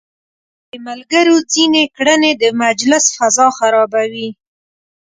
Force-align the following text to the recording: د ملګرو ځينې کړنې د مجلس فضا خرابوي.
د 0.69 0.71
ملګرو 0.87 1.35
ځينې 1.53 1.83
کړنې 1.95 2.31
د 2.41 2.43
مجلس 2.63 3.03
فضا 3.17 3.47
خرابوي. 3.57 4.29